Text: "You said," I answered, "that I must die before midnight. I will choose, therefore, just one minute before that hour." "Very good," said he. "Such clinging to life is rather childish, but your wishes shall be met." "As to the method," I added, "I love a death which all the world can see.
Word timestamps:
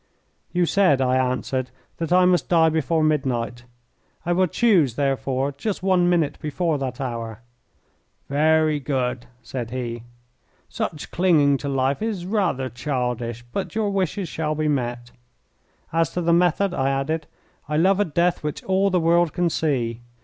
"You 0.51 0.65
said," 0.65 0.99
I 0.99 1.15
answered, 1.15 1.69
"that 1.97 2.11
I 2.11 2.25
must 2.25 2.49
die 2.49 2.69
before 2.69 3.03
midnight. 3.03 3.65
I 4.25 4.33
will 4.33 4.47
choose, 4.47 4.95
therefore, 4.95 5.51
just 5.55 5.83
one 5.83 6.09
minute 6.09 6.39
before 6.41 6.79
that 6.79 6.99
hour." 6.99 7.43
"Very 8.27 8.79
good," 8.79 9.27
said 9.43 9.69
he. 9.69 10.01
"Such 10.67 11.11
clinging 11.11 11.55
to 11.57 11.69
life 11.69 12.01
is 12.01 12.25
rather 12.25 12.67
childish, 12.67 13.45
but 13.53 13.75
your 13.75 13.91
wishes 13.91 14.27
shall 14.27 14.55
be 14.55 14.67
met." 14.67 15.11
"As 15.93 16.09
to 16.13 16.21
the 16.23 16.33
method," 16.33 16.73
I 16.73 16.89
added, 16.89 17.27
"I 17.69 17.77
love 17.77 17.99
a 17.99 18.05
death 18.05 18.41
which 18.43 18.63
all 18.63 18.89
the 18.89 18.99
world 18.99 19.33
can 19.33 19.51
see. 19.51 20.01